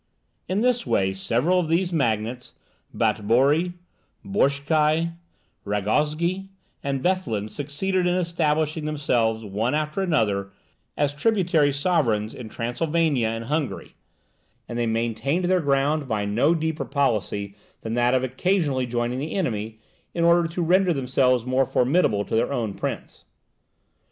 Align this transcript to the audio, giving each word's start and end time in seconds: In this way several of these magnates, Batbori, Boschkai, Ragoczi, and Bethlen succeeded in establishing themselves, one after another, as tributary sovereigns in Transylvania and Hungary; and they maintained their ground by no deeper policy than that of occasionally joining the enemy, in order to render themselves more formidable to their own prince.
In 0.49 0.61
this 0.61 0.83
way 0.87 1.13
several 1.13 1.59
of 1.59 1.67
these 1.67 1.93
magnates, 1.93 2.55
Batbori, 2.91 3.73
Boschkai, 4.25 5.13
Ragoczi, 5.63 6.47
and 6.81 7.03
Bethlen 7.03 7.47
succeeded 7.47 8.07
in 8.07 8.15
establishing 8.15 8.85
themselves, 8.85 9.45
one 9.45 9.75
after 9.75 10.01
another, 10.01 10.49
as 10.97 11.13
tributary 11.13 11.71
sovereigns 11.71 12.33
in 12.33 12.49
Transylvania 12.49 13.27
and 13.29 13.43
Hungary; 13.43 13.93
and 14.67 14.75
they 14.75 14.87
maintained 14.87 15.45
their 15.45 15.61
ground 15.61 16.07
by 16.07 16.25
no 16.25 16.55
deeper 16.55 16.85
policy 16.85 17.53
than 17.81 17.93
that 17.93 18.15
of 18.15 18.23
occasionally 18.23 18.87
joining 18.87 19.19
the 19.19 19.35
enemy, 19.35 19.77
in 20.15 20.23
order 20.23 20.47
to 20.47 20.63
render 20.63 20.93
themselves 20.93 21.45
more 21.45 21.67
formidable 21.67 22.25
to 22.25 22.35
their 22.35 22.51
own 22.51 22.73
prince. 22.73 23.25